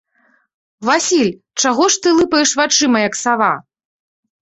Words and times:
Васіль, 0.89 1.29
чаго 1.65 1.83
ж 1.91 2.01
ты 2.07 2.17
лыпаеш 2.23 2.49
вачыма, 2.63 2.97
як 3.07 3.23
сава? 3.25 3.55